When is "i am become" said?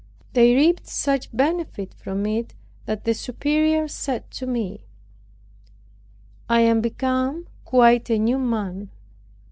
6.49-7.45